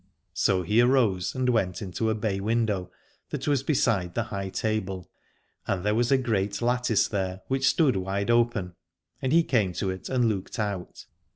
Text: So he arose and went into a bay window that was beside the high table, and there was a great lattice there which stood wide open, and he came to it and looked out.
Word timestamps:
So 0.33 0.63
he 0.63 0.81
arose 0.81 1.35
and 1.35 1.47
went 1.49 1.79
into 1.79 2.09
a 2.09 2.15
bay 2.15 2.39
window 2.39 2.89
that 3.29 3.47
was 3.47 3.61
beside 3.61 4.15
the 4.15 4.23
high 4.33 4.49
table, 4.49 5.11
and 5.67 5.85
there 5.85 5.93
was 5.93 6.11
a 6.11 6.17
great 6.17 6.59
lattice 6.59 7.07
there 7.07 7.41
which 7.49 7.69
stood 7.69 7.95
wide 7.95 8.31
open, 8.31 8.73
and 9.21 9.31
he 9.31 9.43
came 9.43 9.73
to 9.73 9.91
it 9.91 10.09
and 10.09 10.25
looked 10.25 10.57
out. 10.57 11.05